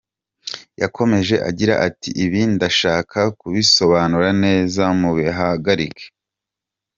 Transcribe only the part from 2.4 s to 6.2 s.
ndashaka kubisobanura neza, mubihagarike.